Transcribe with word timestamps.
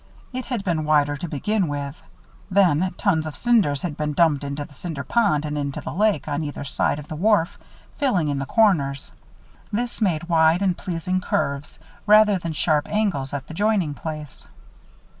It 0.33 0.45
had 0.45 0.63
been 0.63 0.83
wider 0.85 1.15
to 1.15 1.27
begin 1.29 1.67
with. 1.67 2.01
Then, 2.49 2.91
tons 2.97 3.27
of 3.27 3.35
cinders 3.37 3.83
had 3.83 3.95
been 3.97 4.13
dumped 4.13 4.43
into 4.43 4.65
the 4.65 4.73
Cinder 4.73 5.03
Pond 5.03 5.45
and 5.45 5.55
into 5.55 5.79
the 5.79 5.93
lake, 5.93 6.27
on 6.27 6.43
either 6.43 6.63
side 6.63 6.97
of 6.97 7.07
the 7.07 7.15
wharf; 7.15 7.59
filling 7.99 8.27
in 8.27 8.39
the 8.39 8.47
corners. 8.47 9.11
This 9.71 10.01
made 10.01 10.27
wide 10.27 10.63
and 10.63 10.75
pleasing 10.75 11.21
curves 11.21 11.77
rather 12.07 12.39
than 12.39 12.53
sharp 12.53 12.87
angles, 12.89 13.31
at 13.31 13.45
the 13.45 13.53
joining 13.53 13.93
place. 13.93 14.47